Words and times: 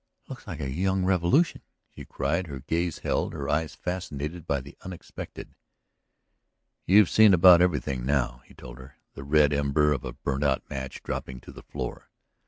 "It 0.23 0.29
looks 0.31 0.47
like 0.47 0.59
a 0.59 0.71
young 0.71 1.05
revolution!" 1.05 1.61
she 1.95 2.05
cried, 2.05 2.47
her 2.47 2.61
gaze 2.61 2.97
held, 2.97 3.33
her 3.33 3.47
eyes 3.47 3.75
fascinated 3.75 4.47
by 4.47 4.59
the 4.59 4.75
unexpected. 4.81 5.53
"You've 6.87 7.07
seen 7.07 7.35
about 7.35 7.61
everything 7.61 8.03
now," 8.03 8.41
he 8.47 8.55
told 8.55 8.79
her, 8.79 8.97
the 9.13 9.23
red 9.23 9.53
ember 9.53 9.93
of 9.93 10.03
a 10.03 10.13
burnt 10.13 10.43
out 10.43 10.67
match 10.71 11.03
dropping 11.03 11.39
to 11.41 11.51
the 11.51 11.61
floor. 11.61 12.09